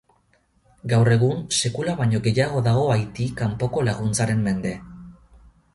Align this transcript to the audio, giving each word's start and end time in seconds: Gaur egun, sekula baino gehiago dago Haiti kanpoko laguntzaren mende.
Gaur 0.93 1.11
egun, 1.15 1.43
sekula 1.61 1.95
baino 2.01 2.23
gehiago 2.29 2.65
dago 2.69 2.89
Haiti 2.95 3.29
kanpoko 3.45 3.87
laguntzaren 3.91 4.45
mende. 4.49 4.77